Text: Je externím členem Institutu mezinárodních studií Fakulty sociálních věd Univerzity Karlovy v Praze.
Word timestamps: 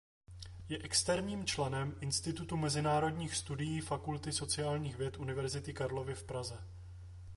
Je 0.69 0.77
externím 0.83 1.45
členem 1.45 1.95
Institutu 2.01 2.57
mezinárodních 2.57 3.35
studií 3.35 3.81
Fakulty 3.81 4.31
sociálních 4.31 4.97
věd 4.97 5.17
Univerzity 5.19 5.73
Karlovy 5.73 6.15
v 6.15 6.23
Praze. 6.23 6.67